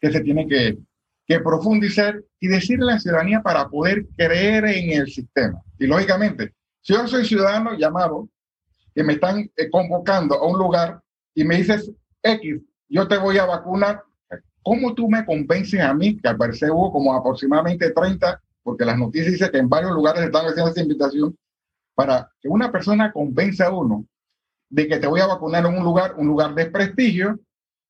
que 0.00 0.10
se 0.10 0.20
tiene 0.20 0.46
que, 0.46 0.78
que 1.26 1.40
profundizar 1.40 2.22
y 2.40 2.48
decirle 2.48 2.92
a 2.92 2.94
la 2.94 3.00
ciudadanía 3.00 3.42
para 3.42 3.68
poder 3.68 4.06
creer 4.16 4.64
en 4.66 5.00
el 5.00 5.10
sistema. 5.10 5.60
Y 5.78 5.86
lógicamente, 5.86 6.52
si 6.80 6.92
yo 6.92 7.06
soy 7.08 7.24
ciudadano 7.24 7.76
llamado, 7.78 8.28
que 8.94 9.02
me 9.02 9.14
están 9.14 9.50
eh, 9.56 9.70
convocando 9.70 10.36
a 10.36 10.46
un 10.46 10.58
lugar 10.58 11.00
y 11.34 11.44
me 11.44 11.56
dices, 11.56 11.90
X, 12.22 12.60
yo 12.88 13.08
te 13.08 13.16
voy 13.18 13.38
a 13.38 13.44
vacunar, 13.44 14.02
¿cómo 14.64 14.94
tú 14.94 15.08
me 15.08 15.24
convences 15.24 15.80
a 15.80 15.94
mí, 15.94 16.18
que 16.18 16.28
al 16.28 16.36
parecer 16.36 16.70
hubo 16.70 16.90
como 16.90 17.14
aproximadamente 17.14 17.90
30, 17.90 18.40
porque 18.62 18.84
las 18.84 18.98
noticias 18.98 19.32
dicen 19.32 19.50
que 19.52 19.58
en 19.58 19.68
varios 19.68 19.92
lugares 19.92 20.24
están 20.24 20.46
haciendo 20.46 20.70
esa 20.70 20.80
invitación, 20.80 21.36
para 21.94 22.28
que 22.40 22.48
una 22.48 22.72
persona 22.72 23.12
convenza 23.12 23.66
a 23.66 23.70
uno 23.70 24.06
de 24.70 24.88
que 24.88 24.96
te 24.96 25.06
voy 25.06 25.20
a 25.20 25.26
vacunar 25.26 25.64
en 25.66 25.76
un 25.76 25.84
lugar, 25.84 26.14
un 26.16 26.26
lugar 26.26 26.54
de 26.54 26.66
prestigio, 26.66 27.38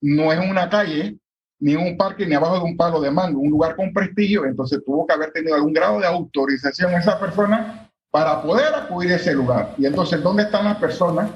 no 0.03 0.33
es 0.33 0.39
una 0.39 0.69
calle, 0.69 1.17
ni 1.61 1.77
un 1.77 1.97
parque, 1.97 2.27
ni 2.27 2.35
abajo 2.35 2.57
de 2.57 2.65
un 2.65 2.77
palo 2.77 3.01
de 3.01 3.11
mango, 3.11 3.41
un 3.41 3.51
lugar 3.51 3.77
con 3.77 3.93
prestigio, 3.93 4.45
entonces 4.45 4.83
tuvo 4.85 5.07
que 5.07 5.15
haber 5.15 5.33
tenido 5.33 5.55
algún 5.55 5.73
grado 5.73 6.01
de 6.01 6.07
autorización 6.07 6.93
esa 6.93 7.19
persona 7.19 7.91
para 8.11 8.43
poder 8.43 8.75
acudir 8.75 9.13
a 9.13 9.17
ese 9.17 9.33
lugar. 9.33 9.75
Y 9.79 9.87
entonces, 9.87 10.23
¿dónde 10.23 10.43
están 10.43 10.65
las 10.65 10.77
personas 10.77 11.31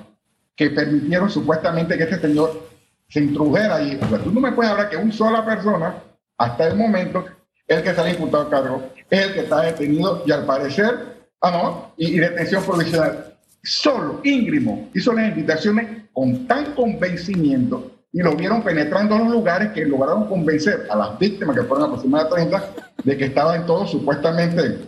que 0.55 0.71
permitieron 0.71 1.31
supuestamente 1.31 1.97
que 1.97 2.03
este 2.03 2.21
señor 2.21 2.69
se 3.09 3.21
introdujera 3.21 3.77
ahí? 3.77 3.99
tú 4.23 4.31
no 4.33 4.41
me 4.41 4.53
puedes 4.53 4.71
hablar 4.71 4.91
que 4.91 4.97
una 4.97 5.13
sola 5.13 5.45
persona, 5.45 6.03
hasta 6.37 6.69
el 6.69 6.77
momento, 6.77 7.25
el 7.67 7.83
que 7.83 7.91
está 7.91 8.09
imputado 8.09 8.45
a 8.45 8.51
cargo, 8.51 8.91
es 9.11 9.27
el 9.27 9.33
que 9.33 9.41
está 9.41 9.63
detenido 9.63 10.23
y 10.27 10.33
al 10.33 10.45
parecer, 10.45 11.29
ah, 11.41 11.51
no, 11.51 11.93
y, 11.97 12.15
y 12.15 12.19
detención 12.19 12.63
provisional 12.65 13.35
solo 13.63 14.21
Íngrimo 14.25 14.89
hizo 14.95 15.13
las 15.13 15.29
invitaciones 15.29 16.05
con 16.13 16.47
tan 16.47 16.75
convencimiento 16.75 17.93
y 18.13 18.23
lo 18.23 18.35
vieron 18.35 18.63
penetrando 18.63 19.17
en 19.17 19.25
los 19.25 19.33
lugares 19.33 19.73
que 19.73 19.85
lograron 19.85 20.29
convencer 20.29 20.87
a 20.91 20.97
las 20.97 21.19
víctimas, 21.19 21.57
que 21.57 21.65
fueron 21.65 21.87
aproximadamente 21.87 22.37
30, 22.37 22.73
de 23.05 23.17
que 23.17 23.25
estaban 23.27 23.67
todos 23.67 23.91
supuestamente 23.91 24.79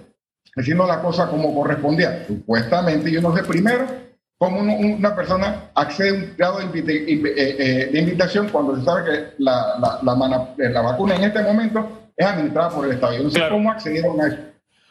haciendo 0.57 0.87
la 0.87 1.01
cosa 1.01 1.29
como 1.29 1.55
correspondía. 1.55 2.25
Supuestamente, 2.27 3.11
yo 3.11 3.21
no 3.21 3.37
sé 3.37 3.45
primero 3.45 3.87
cómo 4.41 4.61
una 4.63 5.15
persona 5.15 5.71
accede 5.75 6.09
a 6.09 6.15
un 6.15 6.35
grado 6.35 6.59
de, 6.61 6.81
eh, 6.81 7.21
eh, 7.59 7.91
invitación 7.93 8.49
cuando 8.49 8.75
se 8.75 8.85
sabe 8.87 9.05
que 9.05 9.35
la, 9.37 9.79
la, 9.79 10.55
eh, 10.59 10.71
la, 10.71 10.81
vacuna 10.81 11.15
en 11.17 11.25
este 11.25 11.43
momento 11.43 12.11
es 12.17 12.27
administrada 12.27 12.71
por 12.71 12.87
el 12.87 12.93
Estado. 12.93 13.19
Yo 13.19 13.25
no 13.25 13.31
sé 13.31 13.41
cómo 13.51 13.71
accedieron 13.71 14.19
a 14.19 14.29
eso. 14.29 14.39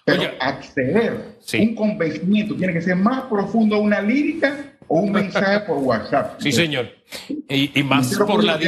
Pero 0.05 0.23
acceder, 0.39 1.37
un 1.59 1.75
convencimiento, 1.75 2.55
tiene 2.55 2.73
que 2.73 2.81
ser 2.81 2.95
más 2.95 3.23
profundo 3.23 3.79
una 3.79 4.01
lírica 4.01 4.55
o 4.87 4.99
un 4.99 5.11
mensaje 5.11 5.61
por 5.61 5.77
WhatsApp. 5.79 6.39
Sí, 6.39 6.51
señor. 6.51 6.87
Y, 7.49 7.81
más 7.81 8.15
por 8.19 8.43
la 8.43 8.59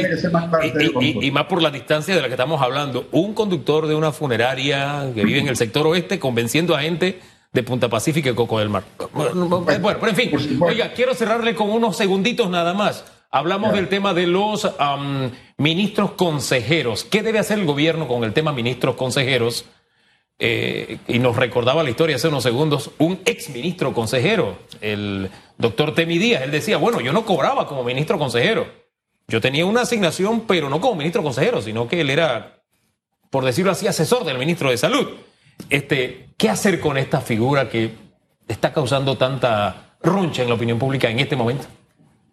y, 1.00 1.30
más 1.30 1.44
por 1.44 1.62
la 1.62 1.70
distancia 1.70 2.16
de 2.16 2.22
la 2.22 2.26
que 2.26 2.34
estamos 2.34 2.60
hablando. 2.60 3.06
Un 3.12 3.34
conductor 3.34 3.86
de 3.86 3.94
una 3.94 4.10
funeraria 4.10 5.12
que 5.14 5.24
vive 5.24 5.38
en 5.38 5.46
el 5.46 5.56
sector 5.56 5.86
oeste 5.86 6.18
convenciendo 6.18 6.74
a 6.74 6.82
gente 6.82 7.20
de 7.52 7.62
Punta 7.62 7.88
Pacífica 7.88 8.30
y 8.30 8.34
Coco 8.34 8.58
del 8.58 8.70
Mar. 8.70 8.84
Bueno, 9.12 9.64
pero 9.66 10.08
en 10.08 10.16
fin, 10.16 10.62
oiga, 10.62 10.92
quiero 10.94 11.14
cerrarle 11.14 11.54
con 11.54 11.70
unos 11.70 11.96
segunditos 11.96 12.48
nada 12.48 12.72
más. 12.72 13.04
Hablamos 13.30 13.72
del 13.72 13.88
tema 13.88 14.14
de 14.14 14.26
los 14.26 14.70
ministros 15.58 16.12
consejeros. 16.12 17.04
¿Qué 17.04 17.22
debe 17.22 17.38
hacer 17.38 17.58
el 17.58 17.66
gobierno 17.66 18.08
con 18.08 18.24
el 18.24 18.32
tema 18.32 18.52
ministros 18.52 18.96
consejeros? 18.96 19.66
Eh, 20.38 20.98
y 21.06 21.18
nos 21.18 21.36
recordaba 21.36 21.82
la 21.84 21.90
historia 21.90 22.16
hace 22.16 22.28
unos 22.28 22.42
segundos, 22.42 22.90
un 22.98 23.20
ex 23.24 23.50
ministro 23.50 23.92
consejero, 23.92 24.58
el 24.80 25.30
doctor 25.56 25.94
Temi 25.94 26.18
Díaz, 26.18 26.42
él 26.42 26.50
decía, 26.50 26.78
bueno, 26.78 27.00
yo 27.00 27.12
no 27.12 27.24
cobraba 27.24 27.68
como 27.68 27.84
ministro 27.84 28.18
consejero, 28.18 28.66
yo 29.28 29.40
tenía 29.40 29.64
una 29.66 29.82
asignación, 29.82 30.40
pero 30.40 30.68
no 30.68 30.80
como 30.80 30.96
ministro 30.96 31.22
consejero, 31.22 31.62
sino 31.62 31.86
que 31.86 32.00
él 32.00 32.10
era, 32.10 32.60
por 33.30 33.44
decirlo 33.44 33.70
así, 33.70 33.86
asesor 33.86 34.24
del 34.24 34.36
ministro 34.36 34.70
de 34.70 34.78
Salud. 34.78 35.06
Este, 35.70 36.28
¿Qué 36.36 36.50
hacer 36.50 36.80
con 36.80 36.98
esta 36.98 37.20
figura 37.20 37.68
que 37.68 37.94
está 38.48 38.72
causando 38.72 39.16
tanta 39.16 39.96
roncha 40.02 40.42
en 40.42 40.48
la 40.48 40.54
opinión 40.54 40.78
pública 40.78 41.08
en 41.08 41.20
este 41.20 41.36
momento? 41.36 41.66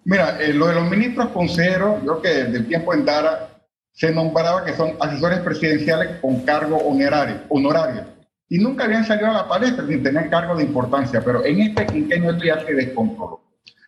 Mira, 0.04 0.42
eh, 0.42 0.52
lo 0.52 0.68
de 0.68 0.74
los 0.74 0.90
ministros 0.90 1.28
consejeros, 1.30 2.04
yo 2.04 2.22
que 2.22 2.30
desde 2.30 2.58
el 2.58 2.68
tiempo 2.68 2.94
en 2.94 3.06
Dara 3.06 3.50
se 3.92 4.12
nombraba 4.12 4.66
que 4.66 4.74
son 4.74 4.94
asesores 5.00 5.42
presidenciales 5.42 6.20
con 6.22 6.40
cargo 6.42 6.78
honorario, 6.78 7.42
honorario. 7.50 8.04
Y 8.50 8.58
nunca 8.58 8.86
habían 8.86 9.06
salido 9.06 9.30
a 9.30 9.34
la 9.34 9.48
palestra 9.48 9.86
sin 9.86 10.02
tener 10.02 10.30
cargo 10.30 10.56
de 10.56 10.64
importancia, 10.64 11.22
pero 11.24 11.46
en 11.46 11.62
este 11.62 11.86
quinquenio 11.86 12.32
esto 12.32 12.46
ya 12.46 12.66
se 12.66 12.74
descontroló. 12.74 13.44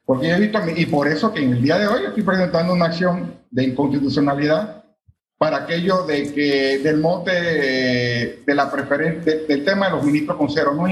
Porque 0.05 0.27
yo 0.27 0.35
he 0.35 0.39
visto, 0.39 0.59
y 0.75 0.85
por 0.85 1.07
eso 1.07 1.33
que 1.33 1.43
en 1.43 1.53
el 1.53 1.61
día 1.63 1.79
de 1.79 1.87
hoy 1.87 2.03
estoy 2.05 2.21
presentando 2.21 2.73
una 2.73 2.85
acción 2.85 3.33
de 3.49 3.63
inconstitucionalidad 3.63 4.80
para 5.41 5.63
aquello 5.63 6.03
de 6.03 6.31
que 6.31 6.77
del 6.83 6.97
monte 6.97 7.31
de, 7.31 8.53
la 8.53 8.69
preferencia, 8.69 9.37
del 9.47 9.65
tema 9.65 9.87
de 9.87 9.93
los 9.93 10.03
ministros 10.03 10.37
consejeros 10.37 10.75
no, 10.75 10.85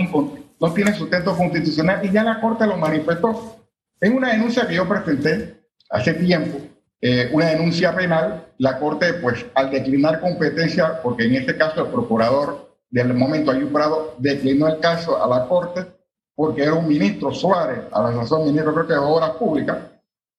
no 0.59 0.73
tiene 0.73 0.91
sustento 0.95 1.37
constitucional 1.37 2.03
y 2.03 2.11
ya 2.11 2.23
la 2.23 2.41
Corte 2.41 2.65
lo 2.65 2.75
manifestó. 2.75 3.59
En 4.01 4.15
una 4.15 4.31
denuncia 4.31 4.67
que 4.67 4.73
yo 4.73 4.89
presenté 4.89 5.55
hace 5.91 6.15
tiempo, 6.15 6.57
eh, 6.99 7.29
una 7.31 7.45
denuncia 7.45 7.95
penal, 7.95 8.47
la 8.57 8.79
Corte, 8.79 9.13
pues 9.21 9.45
al 9.53 9.69
declinar 9.69 10.19
competencia, 10.19 10.99
porque 11.03 11.25
en 11.25 11.35
este 11.35 11.55
caso 11.55 11.85
el 11.85 11.91
procurador 11.91 12.75
del 12.89 13.13
momento 13.13 13.53
Prado 13.71 14.15
declinó 14.17 14.67
el 14.67 14.79
caso 14.79 15.23
a 15.23 15.27
la 15.27 15.47
Corte 15.47 15.85
porque 16.33 16.63
era 16.63 16.73
un 16.73 16.87
ministro 16.87 17.31
Suárez, 17.31 17.81
a 17.91 18.01
la 18.01 18.13
sazón 18.13 18.45
ministro 18.45 18.73
creo 18.73 18.87
que 18.87 18.93
de 18.93 18.99
Obras 18.99 19.31
Públicas, 19.31 19.77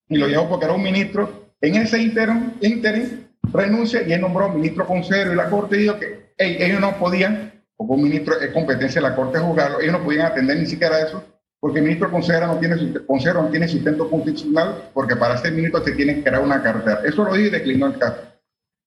y 0.09 0.17
lo 0.17 0.27
llevó 0.27 0.49
porque 0.49 0.65
era 0.65 0.75
un 0.75 0.83
ministro. 0.83 1.31
En 1.61 1.77
ese 1.77 2.03
interim, 2.03 2.55
interim 2.61 3.30
renuncia 3.53 4.03
y 4.07 4.13
él 4.13 4.21
nombró 4.21 4.49
ministro 4.49 4.87
consejero 4.87 5.33
y 5.33 5.37
la 5.37 5.51
Corte 5.51 5.77
dijo 5.77 5.99
que 5.99 6.33
ellos 6.39 6.81
no 6.81 6.97
podían, 6.99 7.65
como 7.77 7.97
ministro 7.97 8.41
es 8.41 8.51
competencia 8.53 9.01
de 9.01 9.09
la 9.09 9.17
Corte 9.17 9.39
juzgarlo, 9.39 9.81
ellos 9.81 9.93
no 9.93 10.05
podían 10.05 10.27
atender 10.27 10.59
ni 10.59 10.67
siquiera 10.67 11.01
eso 11.01 11.25
porque 11.61 11.79
el 11.79 11.85
ministro 11.85 12.11
consejero 12.11 12.47
no 12.47 12.59
tiene, 12.59 12.77
consejero 13.07 13.43
no 13.43 13.51
tiene 13.51 13.69
sustento 13.69 14.09
constitucional, 14.09 14.91
porque 14.95 15.15
para 15.15 15.37
ser 15.37 15.53
ministro 15.53 15.85
se 15.85 15.93
tiene 15.93 16.17
que 16.17 16.23
crear 16.25 16.43
una 16.43 16.63
cartera. 16.63 17.03
Eso 17.05 17.23
lo 17.23 17.35
dijo 17.35 17.49
y 17.49 17.51
declinó 17.51 17.87
el 17.87 17.99
caso. 17.99 18.23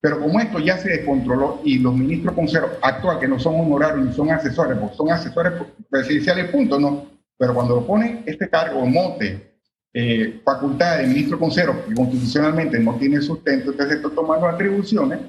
Pero 0.01 0.19
como 0.19 0.39
esto 0.39 0.59
ya 0.59 0.77
se 0.77 0.89
descontroló 0.89 1.61
y 1.63 1.77
los 1.77 1.95
ministros 1.95 2.33
consejeros 2.33 2.71
actuales, 2.81 3.21
que 3.21 3.27
no 3.27 3.39
son 3.39 3.59
honorarios 3.59 4.05
ni 4.05 4.11
son 4.11 4.31
asesores, 4.31 4.77
porque 4.77 4.95
son 4.95 5.11
asesores 5.11 5.53
presidenciales, 5.89 6.49
punto, 6.49 6.79
no. 6.79 7.05
Pero 7.37 7.53
cuando 7.53 7.75
lo 7.75 7.85
ponen 7.85 8.23
este 8.25 8.49
cargo, 8.49 8.85
mote, 8.85 9.52
eh, 9.93 10.41
facultad 10.43 10.97
de 10.97 11.07
ministro 11.07 11.37
consejero, 11.37 11.85
que 11.85 11.93
constitucionalmente 11.93 12.79
no 12.79 12.95
tiene 12.95 13.21
sustento, 13.21 13.71
entonces 13.71 13.97
está 13.97 14.09
tomando 14.09 14.47
atribuciones 14.47 15.19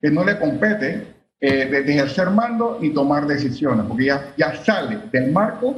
que 0.00 0.10
no 0.10 0.24
le 0.24 0.38
compete 0.38 1.06
eh, 1.40 1.66
de, 1.66 1.78
ejercer 1.78 2.28
mando 2.30 2.78
ni 2.80 2.90
tomar 2.90 3.26
decisiones, 3.26 3.86
porque 3.86 4.06
ya, 4.06 4.34
ya 4.36 4.62
sale 4.62 4.98
del 5.10 5.32
marco 5.32 5.74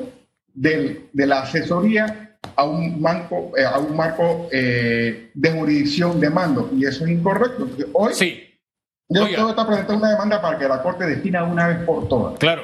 del, 0.53 1.09
de 1.13 1.27
la 1.27 1.43
asesoría 1.43 2.37
a 2.57 2.65
un, 2.65 3.01
marco, 3.01 3.53
eh, 3.57 3.65
a 3.65 3.79
un 3.79 3.97
marco 3.97 4.49
eh, 4.53 5.31
de 5.33 5.51
jurisdicción 5.53 6.21
de 6.21 6.31
mando. 6.31 6.71
Y 6.77 6.85
eso 6.85 7.05
es 7.05 7.11
incorrecto. 7.11 7.69
hoy 7.93 8.13
sí. 8.15 8.43
yo 9.09 9.27
tengo 9.29 9.55
que 9.55 9.65
presentando 9.65 9.99
una 9.99 10.11
demanda 10.11 10.43
para 10.43 10.59
que 10.59 10.69
la 10.69 10.83
Corte 10.83 11.07
defina 11.07 11.45
una 11.45 11.69
vez 11.69 11.79
por 11.79 12.09
todas. 12.09 12.39
Claro. 12.39 12.63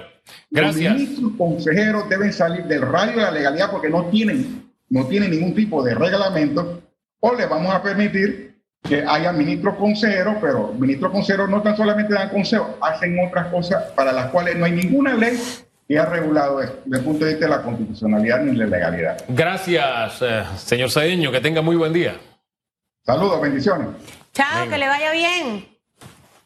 Gracias. 0.50 0.92
Los 0.92 1.00
ministros 1.00 1.32
consejeros 1.38 2.08
deben 2.08 2.32
salir 2.32 2.64
del 2.64 2.82
radio 2.82 3.16
de 3.16 3.22
la 3.22 3.30
legalidad 3.30 3.70
porque 3.70 3.88
no 3.88 4.06
tienen, 4.06 4.67
no 4.90 5.06
tienen 5.06 5.30
ningún 5.30 5.54
tipo 5.54 5.82
de 5.82 5.94
reglamento 5.94 6.82
o 7.20 7.34
le 7.34 7.46
vamos 7.46 7.74
a 7.74 7.82
permitir 7.82 8.48
que 8.82 9.04
haya 9.06 9.32
ministros 9.32 9.76
consejeros, 9.76 10.36
pero 10.40 10.72
ministros 10.72 11.10
consejeros 11.12 11.50
no 11.50 11.62
tan 11.62 11.76
solamente 11.76 12.14
dan 12.14 12.30
consejos, 12.30 12.68
hacen 12.80 13.18
otras 13.26 13.48
cosas 13.48 13.92
para 13.92 14.12
las 14.12 14.30
cuales 14.30 14.56
no 14.56 14.64
hay 14.64 14.72
ninguna 14.72 15.14
ley 15.14 15.38
que 15.86 15.98
ha 15.98 16.06
regulado 16.06 16.62
esto 16.62 16.80
desde 16.84 16.98
el 16.98 17.04
punto 17.04 17.24
de 17.24 17.30
vista 17.32 17.46
de 17.46 17.50
la 17.50 17.62
constitucionalidad 17.62 18.40
ni 18.40 18.56
la 18.56 18.66
legalidad. 18.66 19.24
Gracias, 19.28 20.22
eh, 20.22 20.44
señor 20.56 20.90
Saeño, 20.90 21.32
que 21.32 21.40
tenga 21.40 21.62
muy 21.62 21.76
buen 21.76 21.92
día. 21.92 22.16
Saludos, 23.04 23.40
bendiciones. 23.40 23.88
Chao, 24.32 24.68
que 24.68 24.78
le 24.78 24.86
vaya 24.86 25.12
bien. 25.12 25.77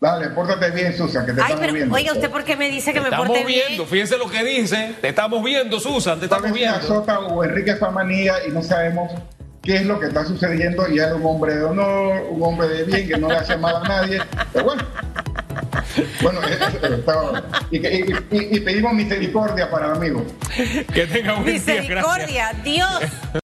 Dale, 0.03 0.31
pórtate 0.31 0.69
bien, 0.73 0.97
Susan, 0.97 1.25
que 1.25 1.33
te 1.33 1.41
Ay, 1.41 1.53
estamos 1.53 1.73
viendo. 1.73 1.95
Oiga, 1.95 2.13
¿usted 2.13 2.29
por 2.29 2.43
qué 2.43 2.57
me 2.57 2.69
dice 2.69 2.93
que 2.93 3.01
me 3.01 3.13
porte 3.13 3.45
bien? 3.45 3.61
Estamos 3.61 3.69
viendo, 3.69 3.87
fíjense 3.87 4.19
lo 4.19 4.29
que 4.29 4.43
dice. 4.43 4.97
Te 5.01 5.11
estamos 5.11 5.45
viendo, 5.45 5.79
Susan, 5.79 6.19
te 6.19 6.25
estamos 6.25 6.53
viendo. 6.53 6.83
Sota 6.83 7.21
o 7.21 7.45
Enrique 7.45 7.77
Famanía 7.77 8.45
y 8.45 8.51
no 8.51 8.65
sabemos 8.65 9.13
qué 9.63 9.77
es 9.77 9.87
lo 9.87 10.01
que 10.01 10.07
está 10.07 10.25
sucediendo 10.25 10.89
y 10.89 10.99
es 10.99 11.07
un 11.13 11.25
hombre 11.25 11.55
de 11.55 11.63
honor, 11.63 12.21
un 12.31 12.43
hombre 12.43 12.67
de 12.67 12.83
bien 12.83 13.07
que 13.07 13.17
no 13.17 13.29
le 13.29 13.37
hace 13.37 13.57
mal 13.57 13.77
a 13.77 13.89
nadie. 13.89 14.21
Pero 14.53 14.65
bueno, 14.65 14.83
bueno, 16.21 16.41
y, 17.71 17.77
y, 17.77 18.61
pedimos 18.61 18.95
misericordia 18.95 19.71
para 19.71 19.87
el 19.87 19.93
amigo. 19.93 20.27
Que 20.93 21.07
tenga 21.07 21.37
un 21.37 21.45
Misericordia, 21.45 22.53
Dios. 22.65 23.01